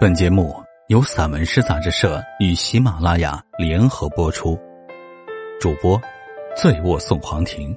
[0.00, 0.54] 本节目
[0.86, 4.56] 由散文诗杂志社与喜马拉雅联合播出，
[5.58, 6.00] 主播
[6.56, 7.76] 醉卧送黄庭。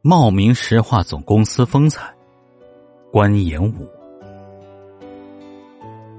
[0.00, 2.10] 茂名石化总公司风采，
[3.12, 3.86] 关延武，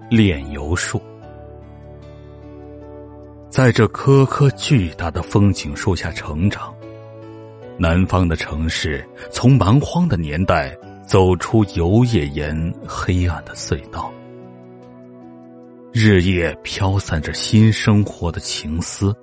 [0.07, 1.01] 炼油术，
[3.49, 6.71] 在这棵棵巨大的风景树下成长。
[7.75, 10.77] 南方的城市从蛮荒的年代。
[11.11, 14.09] 走出油页岩黑暗的隧道，
[15.91, 19.13] 日夜飘散着新生活的情思，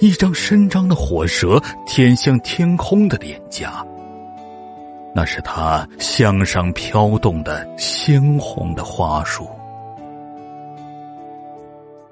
[0.00, 3.86] 一张伸张的火舌舔向天空的脸颊，
[5.14, 9.48] 那是他向上飘动的鲜红的花束。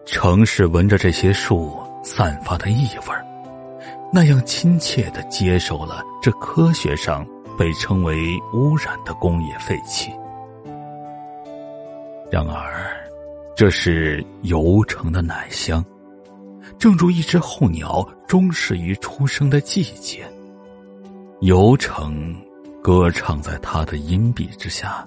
[0.06, 3.15] 城市闻着这些树散发的异味
[4.12, 7.26] 那样亲切的接受了这科学上。
[7.56, 10.12] 被称为污染的工业废气。
[12.30, 12.96] 然而，
[13.56, 15.84] 这是油城的奶香，
[16.79, 20.24] 正如一只候鸟忠实于出生的季节。
[21.40, 22.34] 油城
[22.82, 25.07] 歌唱在它的荫蔽之下，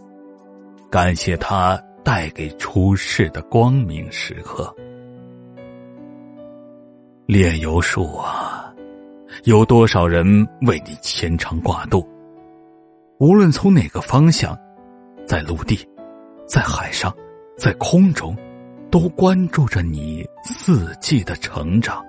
[0.90, 4.74] 感谢它带给出世的光明时刻。
[7.26, 8.74] 炼油术啊，
[9.44, 10.26] 有多少人
[10.62, 12.08] 为你牵肠挂肚？
[13.20, 14.56] 无论从哪个方向，
[15.26, 15.80] 在陆地，
[16.46, 17.12] 在海上，
[17.58, 18.38] 在空中，
[18.92, 22.06] 都关注着你四季的成长。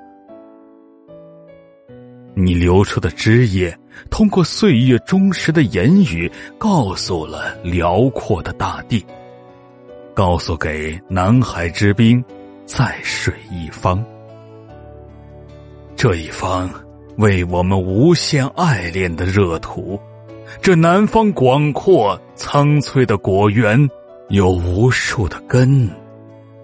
[2.34, 3.74] 你流出的枝叶，
[4.10, 9.02] 通过岁月忠实的言语，告诉了辽阔的大地，
[10.12, 12.22] 告诉给南海之滨，
[12.66, 14.04] 在水一方。
[15.96, 16.70] 这一方，
[17.16, 19.98] 为我们无限爱恋的热土。
[20.60, 23.78] 这南方广阔苍翠的果园，
[24.28, 25.88] 有无数的根，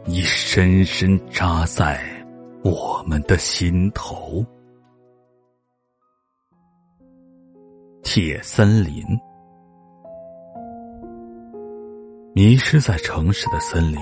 [0.06, 2.00] 已深深扎在
[2.62, 4.44] 我们的心头。
[8.02, 9.02] 铁森林，
[12.34, 13.98] 迷失在城市的森林，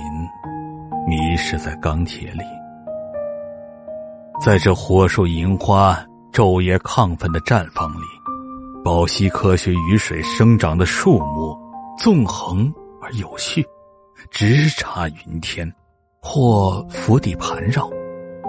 [1.07, 2.43] 迷失在钢铁里，
[4.45, 5.99] 在这火树银花
[6.33, 8.22] 昼夜亢奋的绽放里。
[8.85, 11.57] 宝溪科学雨水生长的树木，
[11.97, 13.65] 纵横而有序，
[14.29, 15.73] 直插云天，
[16.21, 17.89] 或伏地盘绕，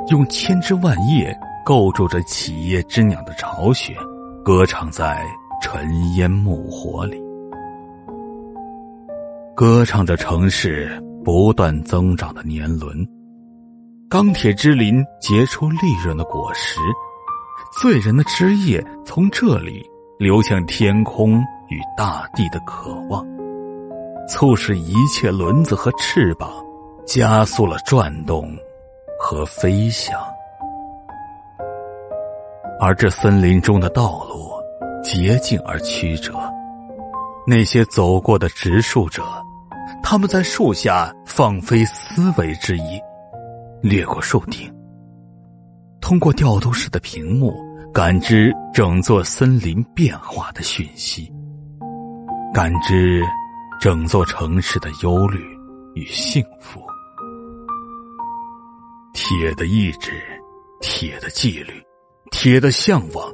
[0.10, 1.32] 用千枝万叶
[1.64, 3.96] 构筑着企业之鸟的巢穴，
[4.44, 5.24] 歌唱在
[5.62, 7.22] 尘烟木火里，
[9.56, 13.08] 歌唱着城市不断增长的年轮。
[14.10, 16.80] 钢铁之林结出利润的果实，
[17.80, 19.93] 醉人的枝叶从这里。
[20.20, 23.26] 流向天空与大地的渴望，
[24.30, 26.52] 促使一切轮子和翅膀
[27.06, 28.56] 加速了转动
[29.20, 30.20] 和飞翔。
[32.80, 34.52] 而这森林中的道路
[35.04, 36.34] 洁净而曲折，
[37.48, 39.24] 那些走过的植树者，
[40.04, 43.02] 他们在树下放飞思维之意，
[43.82, 44.72] 掠过树顶，
[46.00, 47.73] 通过调度室的屏幕。
[47.94, 51.32] 感知整座森林变化的讯息，
[52.52, 53.22] 感知
[53.80, 55.38] 整座城市的忧虑
[55.94, 56.82] 与幸福。
[59.14, 60.12] 铁的意志，
[60.82, 61.74] 铁的纪律，
[62.32, 63.32] 铁的向往，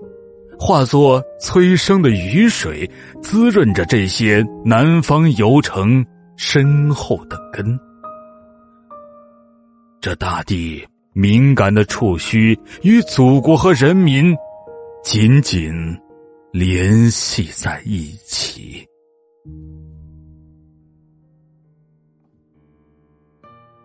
[0.60, 2.86] 化作催生的雨水，
[3.22, 6.06] 滋润着这些南方油城
[6.36, 7.80] 深厚的根。
[10.02, 14.36] 这大地敏感的触须，与祖国和人民。
[15.02, 15.72] 紧紧
[16.52, 18.86] 联系在一起。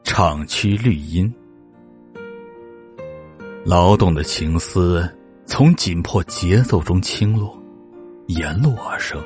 [0.03, 1.33] 厂区绿荫，
[3.65, 5.09] 劳动的情思
[5.47, 7.57] 从紧迫节奏中倾落，
[8.27, 9.23] 沿路而生，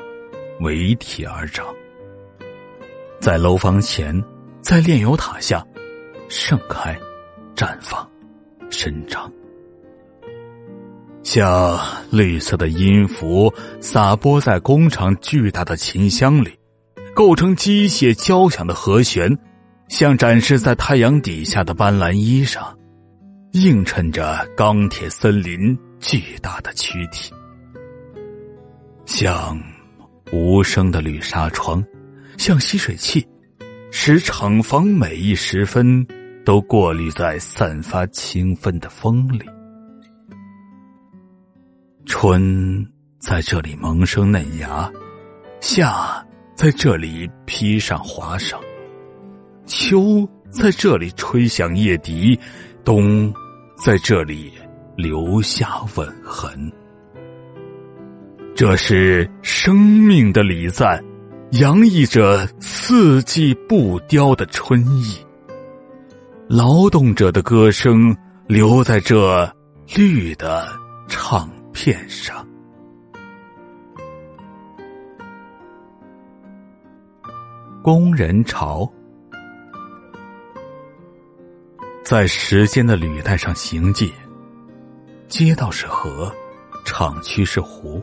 [0.60, 1.66] 围体而长，
[3.20, 4.22] 在楼房前，
[4.62, 5.66] 在炼油塔下，
[6.28, 6.98] 盛开，
[7.56, 8.08] 绽放，
[8.70, 9.30] 生长。
[11.30, 11.78] 像
[12.10, 13.52] 绿色的音符
[13.82, 16.58] 洒播在工厂巨大的琴箱里，
[17.14, 19.30] 构成机械交响的和弦；
[19.90, 22.74] 像展示在太阳底下的斑斓衣裳，
[23.52, 27.30] 映衬着钢铁森林巨大的躯体；
[29.04, 29.60] 像
[30.32, 31.84] 无声的绿纱窗，
[32.38, 33.22] 像吸水器，
[33.90, 36.06] 使厂房每一时分
[36.42, 39.42] 都过滤在散发清芬的风里。
[42.08, 42.84] 春
[43.18, 44.90] 在这里萌生嫩芽，
[45.60, 48.56] 夏在这里披上华裳，
[49.66, 52.36] 秋在这里吹响夜笛，
[52.82, 53.32] 冬
[53.76, 54.50] 在这里
[54.96, 56.72] 留下吻痕。
[58.56, 61.04] 这是生命的礼赞，
[61.52, 65.14] 洋溢着四季不凋的春意。
[66.48, 68.16] 劳动者的歌声
[68.46, 69.46] 留在这
[69.94, 70.66] 绿的
[71.06, 71.48] 唱
[71.80, 72.44] 片上。
[77.80, 78.92] 工人潮，
[82.04, 84.10] 在时间的履带上行进。
[85.28, 86.34] 街道是河，
[86.84, 88.02] 厂区是湖。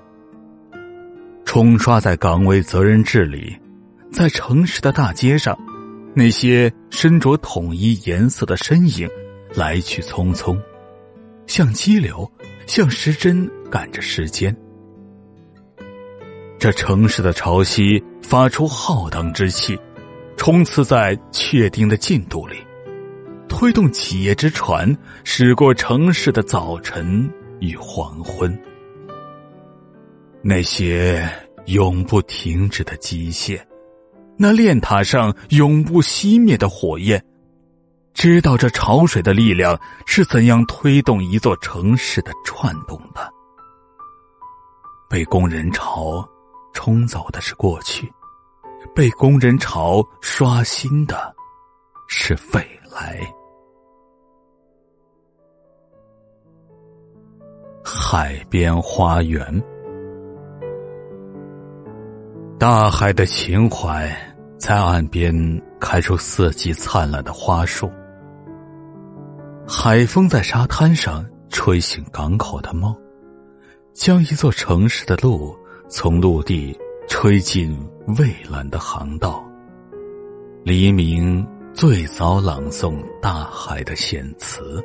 [1.44, 3.60] 冲刷在岗位责任制里，
[4.10, 5.54] 在城市的大街上，
[6.16, 9.06] 那些身着统一颜色的身影，
[9.54, 10.58] 来去匆匆，
[11.46, 12.32] 像激流，
[12.66, 14.56] 像时针赶着时间。
[16.58, 19.78] 这城市的潮汐发出浩荡之气，
[20.38, 22.58] 冲刺在确定的进度里，
[23.48, 27.30] 推动企业之船驶过城市的早晨
[27.60, 28.58] 与黄昏。
[30.42, 31.28] 那些。
[31.68, 33.60] 永不停止的机械，
[34.38, 37.20] 那炼塔上永不熄灭的火焰，
[38.16, 43.32] 知道这潮水的力量是怎样推动一座城市的转动的。
[45.10, 46.28] 被工人潮
[46.74, 48.12] 冲走的是过去，
[48.96, 51.36] 被工人潮刷新的
[52.08, 53.20] 是未来。
[57.84, 59.64] 海边花园。
[62.58, 64.10] 大海的情怀
[64.58, 67.92] 在岸边开出四季灿烂的花树，
[69.68, 72.96] 海风在沙滩上吹醒港口的梦，
[73.94, 75.58] 将一座城市的路
[75.90, 76.78] 从陆地
[77.08, 77.76] 吹进
[78.16, 79.44] 蔚蓝的航道。
[80.64, 84.84] 黎明最早朗诵大海的献词，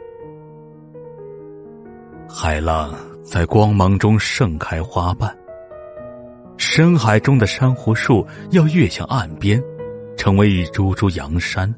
[2.27, 5.37] 海浪在光芒中盛开花瓣。
[6.57, 9.63] 深海中的珊瑚树要跃向岸边，
[10.17, 11.75] 成为一株株洋山，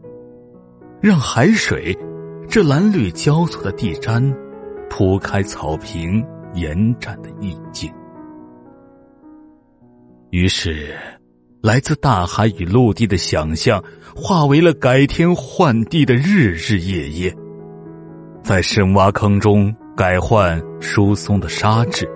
[1.00, 1.96] 让海水
[2.52, 4.22] 这蓝绿交错的地毡
[4.90, 6.22] 铺开草坪
[6.52, 7.90] 延展的意境。
[10.28, 10.94] 于是，
[11.62, 13.82] 来自大海与陆地的想象
[14.14, 17.34] 化为了改天换地的日日夜夜，
[18.42, 22.06] 在深挖坑中改换疏松的沙质。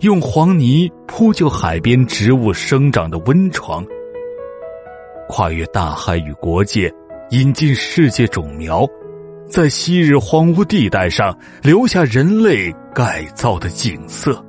[0.00, 3.82] 用黄泥铺就海边植物生长的温床，
[5.30, 6.92] 跨越大海与国界，
[7.30, 8.86] 引进世界种苗，
[9.50, 14.42] 在昔日荒芜地带上留下人类改造的景色。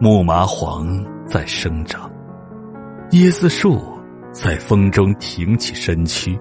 [0.00, 0.88] 木麻黄
[1.28, 2.10] 在生长，
[3.12, 3.80] 椰子树
[4.32, 6.36] 在风中挺起身躯，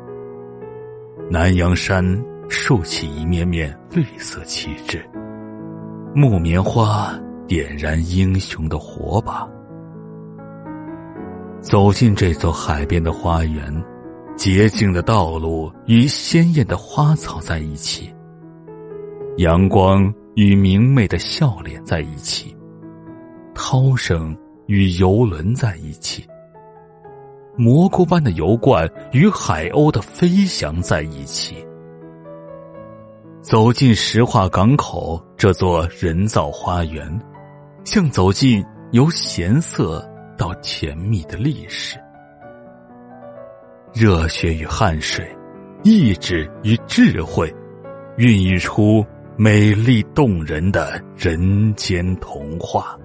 [1.29, 2.03] 南阳山
[2.49, 4.99] 竖起一面面绿色旗帜。
[6.15, 7.13] 木棉花
[7.47, 9.47] 点燃英雄的火把，
[11.61, 13.71] 走进这座海边的花园，
[14.35, 18.13] 洁净的道路与鲜艳的花草在一起，
[19.37, 22.55] 阳光与明媚的笑脸在一起，
[23.53, 24.35] 涛声
[24.65, 26.25] 与游轮在一起，
[27.55, 31.55] 蘑菇般的油罐与海鸥的飞翔在一起。
[33.41, 37.21] 走进石化港口这座人造花园，
[37.83, 40.03] 像走进由咸涩
[40.37, 42.02] 到甜蜜的历史。
[43.93, 45.23] 热血与汗水，
[45.83, 47.53] 意志与智慧，
[48.17, 49.05] 孕育出
[49.37, 52.97] 美丽动人的人间童话。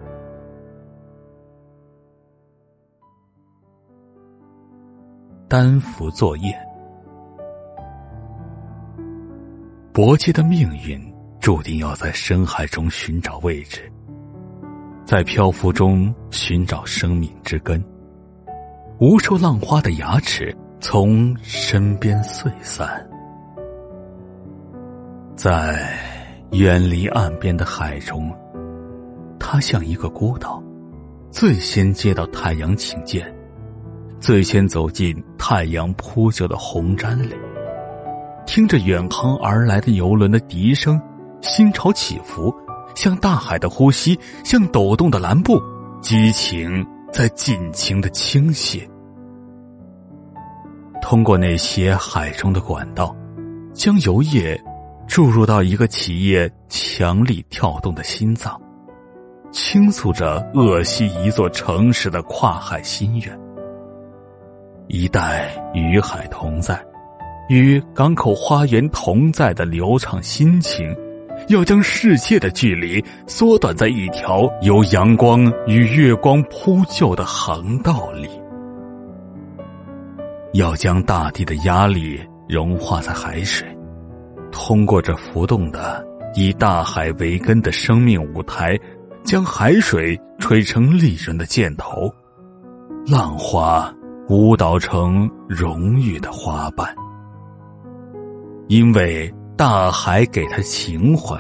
[5.47, 6.59] 担负作业。
[9.93, 10.99] 伯杰的命运
[11.39, 13.93] 注定要在深海中寻找位置，
[15.05, 17.83] 在漂浮中寻找生命之根。
[19.01, 22.89] 无数浪花的牙齿从身边碎散，
[25.35, 25.89] 在
[26.53, 28.33] 远离岸边的海中，
[29.39, 30.63] 他像一个孤岛，
[31.31, 33.31] 最先接到太阳请见，
[34.21, 37.35] 最先走进太阳铺就的红毡里。
[38.47, 40.99] 听着远航而来的游轮的笛声，
[41.43, 42.55] 心潮起伏，
[42.95, 45.61] 像大海的呼吸，像抖动的蓝布，
[46.01, 48.89] 激情在尽情的倾泻。
[51.09, 53.17] 通过那些海中的管道，
[53.73, 54.63] 将油液
[55.07, 58.61] 注入到一个企业强力跳动的心脏，
[59.51, 63.41] 倾诉着鄂西一座城市的跨海心愿。
[64.89, 66.79] 一代与海同在，
[67.49, 70.95] 与港口花园同在的流畅心情，
[71.49, 78.29] 要将世界的距离缩短在一条由阳光与月光铺就的航道里，
[80.53, 83.67] 要将大地的压力融化在海水，
[84.51, 88.79] 通过这浮动的以大海为根的生命舞台，
[89.25, 92.13] 将海水吹成利刃的箭头，
[93.07, 93.93] 浪花。
[94.31, 96.95] 舞蹈成荣誉的花瓣，
[98.67, 101.35] 因为大海给他情怀，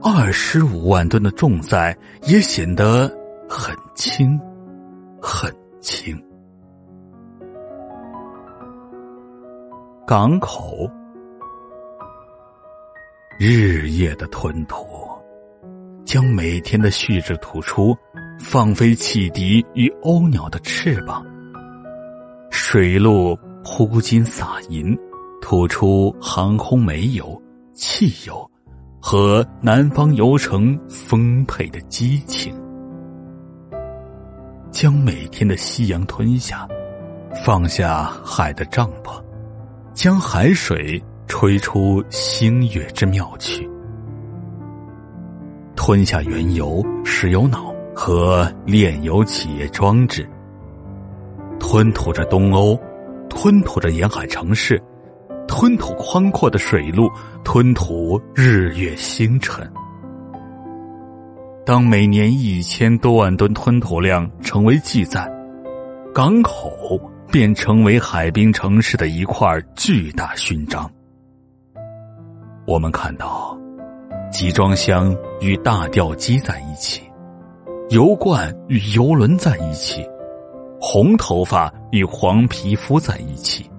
[0.00, 1.92] 二十五万吨的重载
[2.28, 3.10] 也显得
[3.48, 4.40] 很轻，
[5.20, 6.16] 很轻。
[10.10, 10.90] 港口，
[13.38, 14.84] 日夜的吞吐，
[16.04, 17.96] 将每天的蓄质吐出，
[18.40, 21.24] 放飞汽笛与鸥鸟的翅膀。
[22.50, 24.98] 水路铺金撒银，
[25.40, 27.40] 吐出航空煤油、
[27.72, 28.50] 汽油
[29.00, 32.52] 和南方油城丰沛的激情，
[34.72, 36.66] 将每天的夕阳吞下，
[37.44, 39.22] 放下海的帐篷，
[40.00, 43.68] 将海水吹出星月之妙趣，
[45.76, 50.26] 吞下原油、石油脑和炼油企业装置。
[51.58, 52.80] 吞吐着东欧，
[53.28, 54.82] 吞吐着沿海城市，
[55.46, 57.10] 吞吐宽阔的水路，
[57.44, 59.70] 吞吐日月星辰。
[61.66, 65.30] 当每年一千多万吨吞吐量成为记载，
[66.14, 66.98] 港口
[67.30, 70.90] 便成为海滨城市的一块巨大勋章。
[72.66, 73.56] 我们看到，
[74.32, 77.02] 集装箱与大吊机在一起，
[77.90, 80.04] 油罐与油轮在一起。
[80.80, 83.70] 红头发与黄皮肤在一起，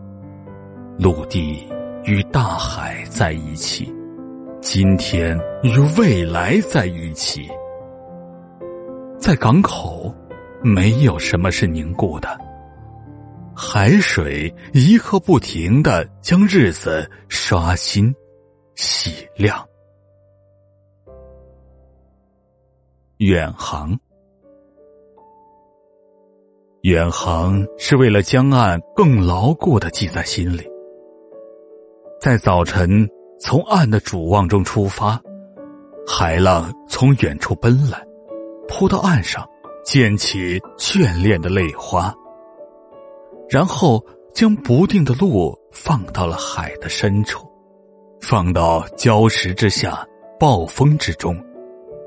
[0.97, 1.67] 陆地
[2.05, 3.93] 与大海在一起，
[4.61, 7.49] 今天与未来在一起。
[9.17, 10.13] 在港口，
[10.61, 12.39] 没有什么是凝固的，
[13.55, 18.13] 海水一刻不停的将日子刷新、
[18.75, 19.63] 洗亮。
[23.17, 23.97] 远航。
[26.81, 30.67] 远航是为了将岸更牢固的记在心里。
[32.19, 33.07] 在早晨
[33.39, 35.21] 从岸的主望中出发，
[36.07, 38.03] 海浪从远处奔来，
[38.67, 39.47] 扑到岸上，
[39.85, 42.11] 溅起眷恋的泪花。
[43.51, 44.01] 然后
[44.33, 47.45] 将不定的路放到了海的深处，
[48.21, 50.07] 放到礁石之下，
[50.39, 51.35] 暴风之中，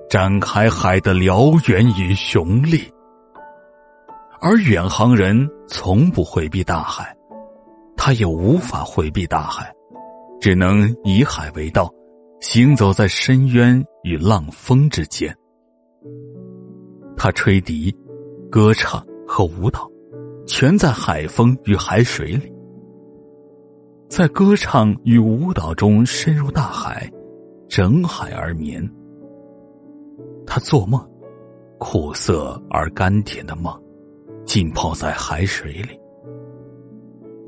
[0.08, 2.90] 展开海的辽远与雄力。
[4.40, 7.14] 而远航人从不回避大海，
[7.94, 9.70] 他也无法回避大海，
[10.40, 11.92] 只能以海为道，
[12.40, 15.34] 行走在深渊与浪峰之间。
[17.18, 17.94] 他吹笛、
[18.50, 19.90] 歌唱和舞蹈，
[20.46, 22.52] 全在海风与海水里，
[24.08, 27.10] 在歌唱与舞蹈中深入大海，
[27.68, 28.88] 枕海而眠。
[30.46, 31.00] 他做梦，
[31.78, 33.72] 苦涩而甘甜的梦。
[34.44, 35.98] 浸泡在海水里，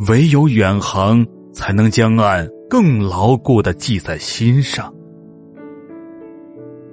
[0.09, 4.91] 唯有远航才能将岸更牢固的记在心上。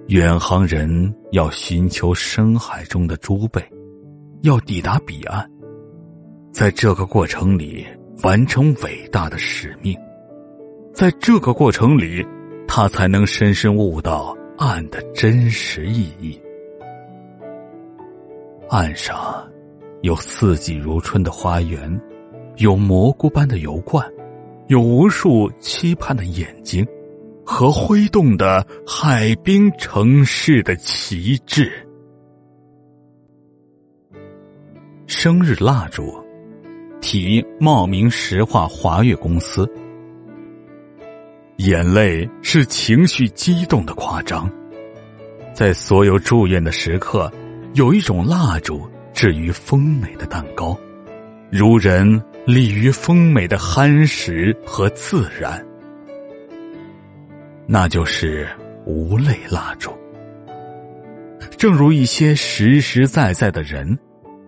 [0.08, 3.64] 远航人要寻求深海中的珠贝，
[4.42, 5.50] 要抵达彼岸，
[6.54, 7.84] 在这个过程里
[8.22, 9.98] 完成伟大的使命，
[10.94, 12.24] 在这个过程里，
[12.68, 16.40] 他才能深深悟到岸的真实意义。
[18.70, 19.50] 岸上。
[20.04, 22.02] 有四季如春的花园，
[22.58, 24.06] 有蘑菇般的油罐，
[24.68, 26.86] 有无数期盼的眼睛，
[27.46, 31.72] 和挥动的海滨城市的旗帜。
[35.08, 36.04] 生日蜡烛，
[37.04, 39.70] 题茂名石化华悦公司。
[41.58, 44.50] 眼泪是情绪激动的夸张，
[45.54, 47.32] 在所有祝愿的时刻，
[47.74, 48.90] 有一种蜡烛。
[49.14, 50.76] 至于丰美的蛋糕，
[51.52, 55.64] 如人立于丰美的憨实和自然，
[57.68, 58.50] 那就是
[58.88, 59.92] 无泪蜡烛。
[61.58, 63.98] 正如一些实实在在的人，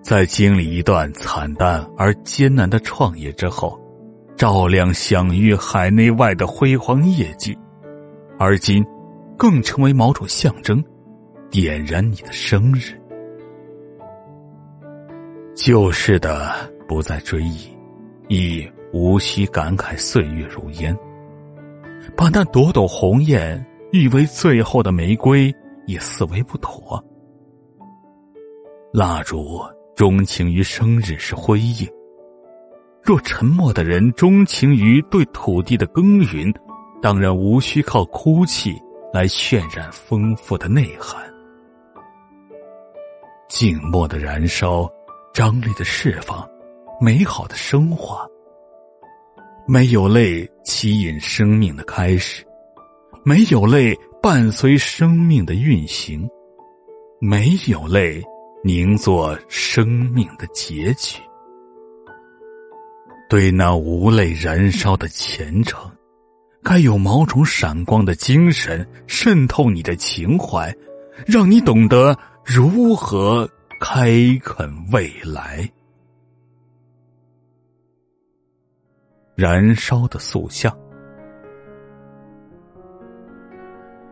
[0.05, 3.75] 在经历一段惨淡而艰难的创业之后，
[4.37, 7.57] 照亮享誉海内外的辉煌业绩，
[8.37, 8.85] 而今，
[9.35, 10.83] 更成为某种象征，
[11.49, 12.93] 点燃你的生日。
[15.55, 16.53] 旧事的
[16.87, 17.67] 不再追忆，
[18.27, 20.95] 亦无需感慨岁月如烟。
[22.15, 25.51] 把那朵朵红艳誉为最后的玫瑰，
[25.87, 27.03] 也似为不妥。
[28.93, 29.59] 蜡烛
[29.95, 31.89] 钟情于生日是辉映，
[33.01, 36.53] 若沉默的人钟情于对土地的耕耘，
[37.01, 38.73] 当然无需靠哭泣
[39.13, 41.23] 来渲染丰富的内涵。
[43.47, 44.85] 静默的燃烧，
[45.33, 46.45] 张力的释放，
[46.99, 48.27] 美好的升华。
[49.65, 52.43] 没有泪，吸引生命的开始；
[53.23, 56.27] 没有泪，伴随生命的运行；
[57.21, 58.21] 没有泪，
[58.65, 61.21] 凝作生命的结局。
[63.29, 65.87] 对那无泪燃烧的前程，
[66.63, 70.75] 该有某种闪光的精神渗透你的情怀，
[71.27, 73.47] 让你懂得如何
[73.79, 75.69] 开垦未来。
[79.35, 80.75] 燃烧的塑像，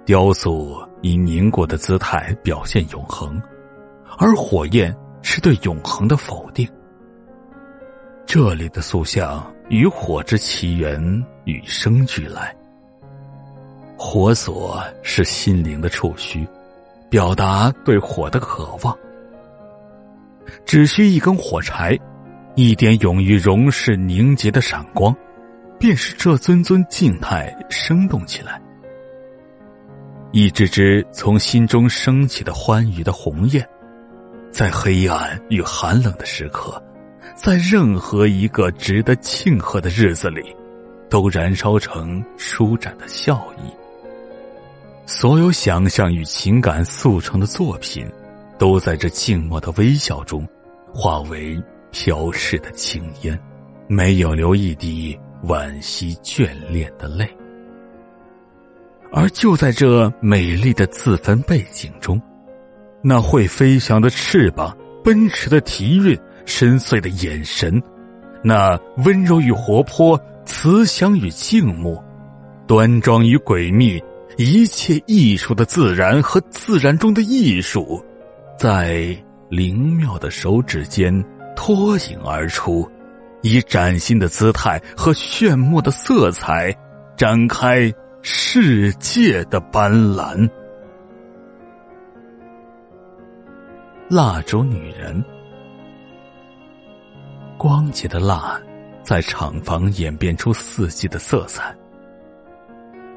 [0.06, 3.42] 雕塑以凝固的姿态表现永恒，
[4.18, 6.68] 而火焰是对永恒的否定。
[8.26, 11.02] 这里的塑像与火之起源
[11.46, 12.56] 与生俱来，
[13.98, 16.48] 火所是心灵的触须，
[17.10, 18.98] 表达对火的渴望。
[20.66, 21.98] 只需一根火柴。
[22.56, 25.12] 一点勇于溶世凝结的闪光，
[25.80, 28.62] 便使这尊尊静态生动起来。
[30.32, 33.68] 一只只从心中升起的欢愉的红雁，
[34.54, 36.82] 在黑暗与寒冷的时刻，
[37.36, 40.56] 在任何一个值得庆贺的日子里，
[41.10, 43.74] 都燃烧成舒展的笑意。
[45.08, 48.08] 所有想象与情感速成的作品，
[48.60, 50.48] 都在这静默的微笑中，
[50.94, 51.62] 化为。
[51.96, 53.40] 飘逝的青烟，
[53.88, 57.30] 没有留一滴惋惜眷恋的泪。
[59.12, 62.20] 而就在这美丽的自焚背景中，
[63.04, 67.82] 那会飞翔的翅膀、奔驰的蹄韵、深邃的眼神，
[68.42, 72.02] 那温柔与活泼、慈祥与静穆、
[72.66, 74.02] 端庄与诡秘，
[74.38, 78.04] 一切艺术的自然和自然中的艺术，
[78.58, 79.16] 在
[79.50, 81.24] 灵妙的手指间。
[81.56, 82.90] 脱颖而出，
[83.44, 86.76] 以崭新的姿态和炫目的色彩，
[87.16, 90.50] 展开世界的斑斓。
[94.14, 95.26] 蜡烛女人，
[97.58, 98.62] 光洁的蜡，
[99.02, 101.76] 在厂房演变出四季的色彩。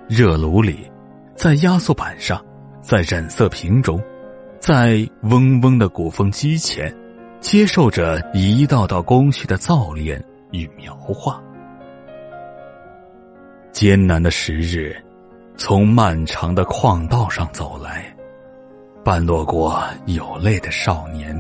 [0.08, 0.90] 热炉里，
[1.34, 2.42] 在压缩板上，
[2.80, 4.02] 在染色瓶中，
[4.58, 6.90] 在嗡嗡的鼓风机前。
[7.42, 10.18] 接受着一道道工序的造炼
[10.50, 11.38] 与描画，
[13.70, 14.96] 艰难的时日
[15.58, 18.15] 从漫长的矿道上走来，
[19.06, 21.32] 半落过有泪的少年，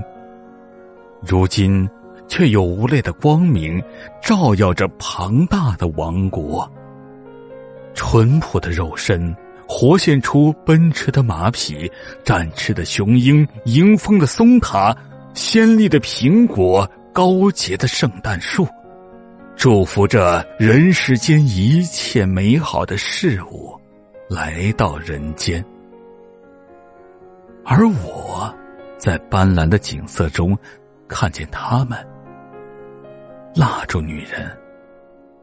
[1.20, 1.84] 如今
[2.28, 3.82] 却有无泪的光明
[4.22, 6.70] 照耀着庞大的王国。
[7.92, 9.34] 淳朴的肉身
[9.66, 11.90] 活现出奔驰的马匹、
[12.24, 14.96] 展翅的雄鹰、迎风的松塔。
[15.34, 18.64] 鲜丽的苹果，高洁的圣诞树，
[19.56, 23.76] 祝福着人世间一切美好的事物
[24.30, 25.64] 来到人间。
[27.68, 28.54] 而我，
[28.96, 30.56] 在斑斓的景色中，
[31.08, 31.98] 看见他们。
[33.56, 34.56] 蜡烛女人，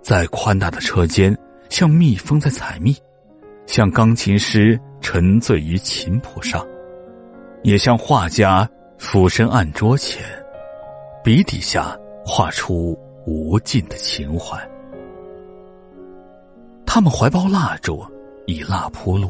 [0.02, 2.96] 在宽大的车间，像蜜蜂在采蜜，
[3.66, 6.66] 像钢琴师沉醉于琴谱上，
[7.64, 8.68] 也像画家。
[9.00, 10.24] 俯身案桌前，
[11.22, 14.58] 笔底下画出无尽的情怀。
[16.86, 18.02] 他们怀抱蜡烛，
[18.46, 19.30] 以蜡铺路，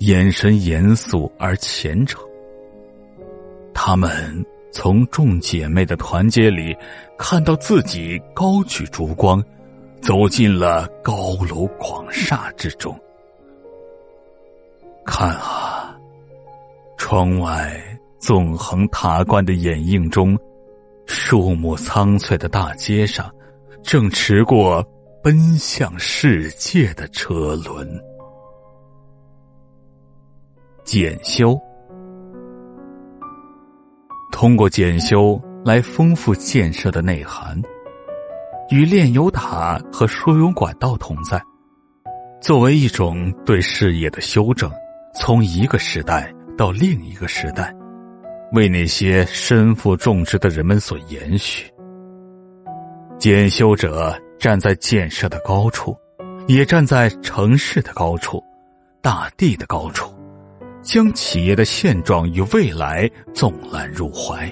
[0.00, 2.22] 眼神严肃而虔诚。
[3.72, 6.76] 他们从众姐妹的团结里，
[7.16, 9.42] 看到自己高举烛光，
[10.02, 12.94] 走进了高楼广厦之中。
[15.06, 15.96] 看啊，
[16.98, 17.80] 窗外。
[18.20, 20.38] 纵横塔冠的掩映中，
[21.06, 23.34] 树木苍翠的大街上，
[23.82, 24.86] 正驰过
[25.22, 27.88] 奔向世界的车轮。
[30.92, 31.56] 检修，
[34.32, 37.56] 通过检修来丰富建设的内涵，
[38.70, 41.40] 与炼油塔和输油管道同在，
[42.40, 44.68] 作为一种对事业的修正，
[45.14, 46.34] 从一个时代。
[46.58, 47.72] 到另一个时代，
[48.52, 51.72] 为那些身负重职的人们所延续。
[53.16, 55.96] 检修者站在建设的高处，
[56.48, 58.42] 也站在城市的高处，
[59.00, 60.12] 大地的高处，
[60.82, 64.50] 将企业的现状与未来纵览入怀，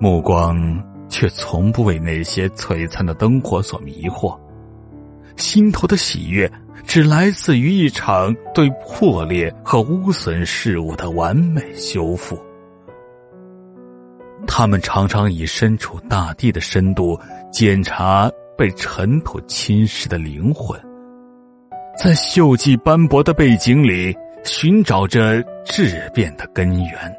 [0.00, 0.56] 目光
[1.08, 4.38] 却从不为那些璀璨的灯火所迷惑。
[5.36, 6.50] 心头的喜悦，
[6.84, 12.38] 只来自于一场对破裂和污损事物的完美修复。
[14.46, 17.18] 他们常常以身处大地的深度
[17.52, 20.78] 检查被尘土侵蚀的灵魂，
[21.96, 27.16] 在锈迹斑驳的背景里寻找着质变的根源。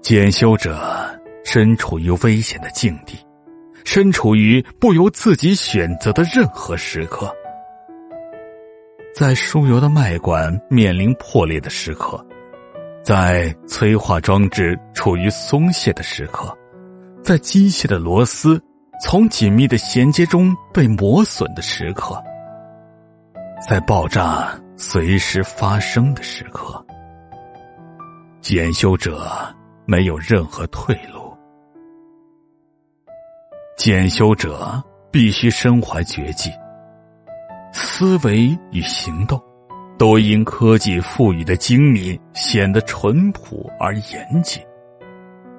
[0.00, 1.08] 检修者
[1.44, 3.18] 身处于危险的境地。
[3.84, 7.34] 身处于不由自己选择的任何时刻，
[9.12, 12.24] 在输油的脉管面临破裂的时刻，
[13.02, 16.56] 在催化装置处于松懈的时刻，
[17.24, 18.58] 在机械的螺丝
[19.02, 22.22] 从紧密的衔接中被磨损的时刻，
[23.68, 26.84] 在爆炸随时发生的时刻，
[28.40, 29.24] 检修者
[29.86, 31.32] 没有任何退路。
[33.76, 36.50] 检修者必须身怀绝技，
[37.72, 39.40] 思维与行动
[39.96, 44.60] 都因科技赋予的精密显得淳朴而严谨，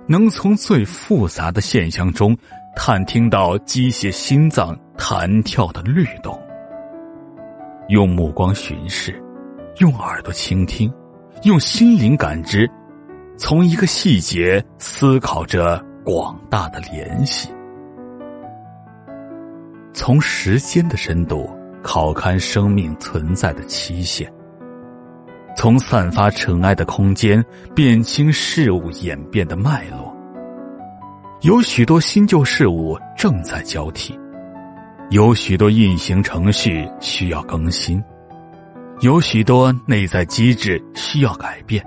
[0.08, 2.38] 能从最复杂的现象中
[2.76, 6.38] 探听到机械心脏弹跳的律动。
[7.90, 9.22] 用目光巡视，
[9.80, 10.92] 用耳朵倾听，
[11.44, 12.70] 用心灵感知，
[13.38, 17.50] 从一个细节思考着广大的联系。
[19.94, 21.50] 从时间的深度
[21.84, 24.32] 考勘生命存在的期限，
[25.56, 27.44] 从散发尘埃的空间
[27.76, 30.12] 辨清事物演变的脉络。
[31.42, 34.18] 有许多新旧事物正在交替，
[35.14, 38.04] 有许多运行程序需要更新，
[39.02, 41.86] 有许多内在机制需要改变。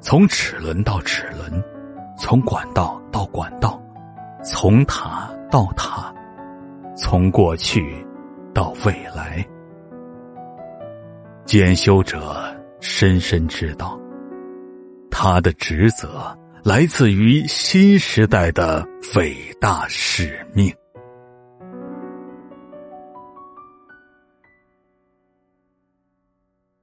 [0.00, 1.62] 从齿轮到齿轮，
[2.18, 3.78] 从管道到管道，
[4.42, 6.10] 从塔到塔。
[6.96, 7.84] 从过去
[8.54, 9.46] 到未来，
[11.44, 12.34] 检修者
[12.80, 14.00] 深深知道，
[15.10, 18.82] 他的职责来自于新时代的
[19.16, 20.74] 伟大使命。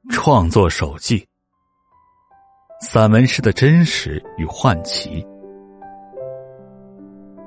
[0.10, 1.26] 创作手记：
[2.82, 5.26] 散文诗的真实与幻奇，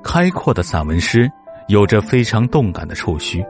[0.03, 1.29] 开阔的散文诗。
[1.67, 3.45] 有着非常动感的触须，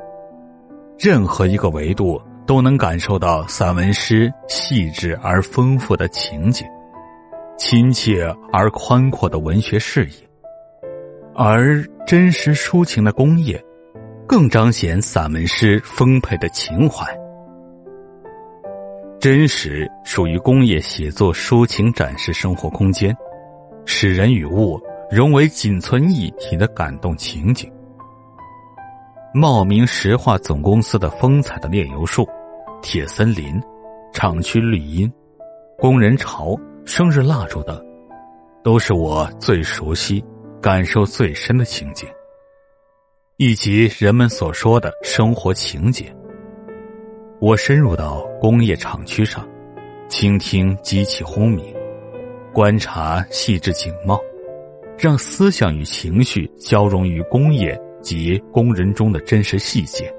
[0.98, 6.66] 任何一个维度都能感受到散文诗细致而丰富的情景，
[7.60, 10.28] 亲切而宽阔的文学视野，
[11.36, 13.64] 而真实抒情的工业，
[14.28, 17.06] 更彰显散文诗丰沛的情怀。
[19.20, 23.16] 真实属于工业写作抒情展示生活空间，
[23.84, 27.72] 使人与物融为仅存一体的感动情景。
[29.34, 32.28] 茂名石化总公司的风采的炼油术、
[32.82, 33.60] 铁森林、
[34.14, 35.12] 厂区绿荫、
[35.80, 37.84] 工人潮、生日蜡烛等，
[38.64, 40.24] 都是我最熟悉、
[40.62, 42.08] 感受最深的情景，
[43.38, 46.16] 以及人们所说的生活情节。
[47.40, 49.48] 我深入到工业厂区上，
[50.10, 51.66] 倾听机器轰鸣，
[52.54, 54.20] 观察细致景貌，
[54.98, 57.80] 让思想与情绪交融于工业。
[58.00, 60.10] 及工人中的真实细节，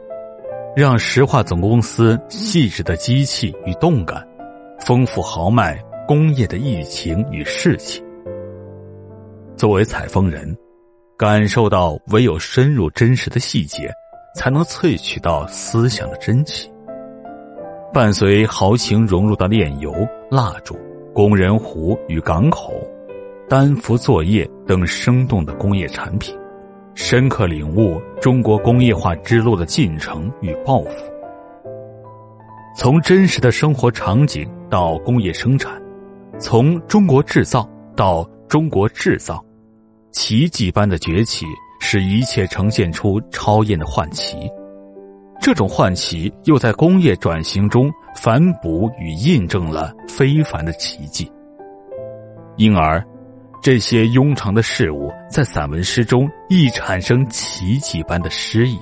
[0.76, 4.22] 让石化总公司细致的机器与动感，
[4.80, 8.04] 丰富豪迈工业的疫情与士气。
[9.56, 10.54] 作为采风人，
[11.16, 13.90] 感受到唯有深入真实的细节，
[14.34, 16.70] 才能萃取到思想的真气。
[17.92, 19.92] 伴随豪情融入的炼油、
[20.30, 20.78] 蜡烛、
[21.14, 22.74] 工人湖与港口、
[23.48, 26.36] 单幅作业等生动的工业产品。
[26.94, 30.90] 深刻领悟中国工业化之路的进程与抱负，
[32.76, 35.80] 从真实的生活场景到工业生产，
[36.38, 39.42] 从中国制造到中国制造，
[40.10, 41.46] 奇迹般的崛起
[41.80, 44.50] 使一切呈现出超验的幻奇，
[45.40, 51.30] 这种唤起又在工业转型中反哺与印证了非凡的奇迹，
[52.56, 53.02] 因而。
[53.60, 58.78] 这些庸常的事物在散文诗中亦产生奇迹般的诗意。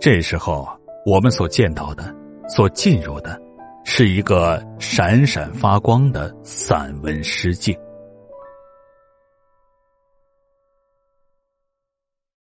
[0.00, 0.66] 这时候，
[1.04, 2.12] 我们所见到的、
[2.48, 3.38] 所进入的，
[3.84, 7.76] 是一个闪闪发光的散文诗境。